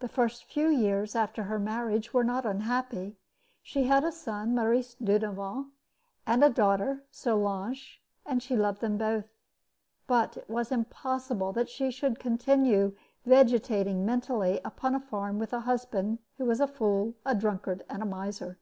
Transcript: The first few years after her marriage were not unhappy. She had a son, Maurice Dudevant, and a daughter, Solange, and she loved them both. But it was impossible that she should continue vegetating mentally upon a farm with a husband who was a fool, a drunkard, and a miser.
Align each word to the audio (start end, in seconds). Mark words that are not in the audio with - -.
The 0.00 0.10
first 0.10 0.44
few 0.44 0.68
years 0.68 1.16
after 1.16 1.44
her 1.44 1.58
marriage 1.58 2.12
were 2.12 2.22
not 2.22 2.44
unhappy. 2.44 3.16
She 3.62 3.84
had 3.84 4.04
a 4.04 4.12
son, 4.12 4.54
Maurice 4.54 4.94
Dudevant, 4.96 5.68
and 6.26 6.44
a 6.44 6.50
daughter, 6.50 7.02
Solange, 7.10 8.02
and 8.26 8.42
she 8.42 8.56
loved 8.56 8.82
them 8.82 8.98
both. 8.98 9.24
But 10.06 10.36
it 10.36 10.50
was 10.50 10.70
impossible 10.70 11.54
that 11.54 11.70
she 11.70 11.90
should 11.90 12.18
continue 12.20 12.94
vegetating 13.24 14.04
mentally 14.04 14.60
upon 14.66 14.94
a 14.94 15.00
farm 15.00 15.38
with 15.38 15.54
a 15.54 15.60
husband 15.60 16.18
who 16.36 16.44
was 16.44 16.60
a 16.60 16.68
fool, 16.68 17.14
a 17.24 17.34
drunkard, 17.34 17.84
and 17.88 18.02
a 18.02 18.06
miser. 18.06 18.58